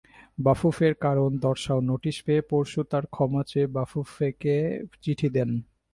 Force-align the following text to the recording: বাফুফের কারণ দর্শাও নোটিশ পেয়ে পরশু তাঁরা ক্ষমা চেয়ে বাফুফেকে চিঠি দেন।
বাফুফের 0.37 0.93
কারণ 1.05 1.29
দর্শাও 1.45 1.79
নোটিশ 1.89 2.15
পেয়ে 2.25 2.41
পরশু 2.51 2.79
তাঁরা 2.91 3.07
ক্ষমা 3.07 3.41
চেয়ে 3.47 3.71
বাফুফেকে 3.75 4.55
চিঠি 5.03 5.27
দেন। 5.35 5.49